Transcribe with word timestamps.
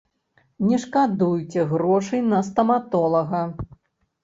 Не 0.69 0.79
шкадуйце 0.85 1.67
грошай 1.75 2.25
на 2.33 2.41
стаматолага! 2.49 3.45